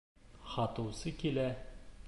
Һатыусы 0.53 1.13
килә 1.21 1.47